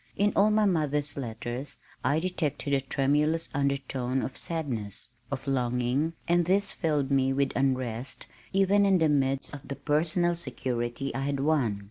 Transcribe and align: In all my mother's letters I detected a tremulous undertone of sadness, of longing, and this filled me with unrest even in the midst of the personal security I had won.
In 0.15 0.33
all 0.35 0.49
my 0.49 0.65
mother's 0.65 1.15
letters 1.15 1.77
I 2.03 2.19
detected 2.19 2.73
a 2.73 2.81
tremulous 2.81 3.49
undertone 3.53 4.23
of 4.23 4.35
sadness, 4.35 5.09
of 5.29 5.45
longing, 5.47 6.13
and 6.27 6.45
this 6.45 6.71
filled 6.71 7.11
me 7.11 7.31
with 7.33 7.55
unrest 7.55 8.25
even 8.51 8.83
in 8.87 8.97
the 8.97 9.09
midst 9.09 9.53
of 9.53 9.67
the 9.67 9.75
personal 9.75 10.33
security 10.33 11.13
I 11.13 11.19
had 11.19 11.39
won. 11.39 11.79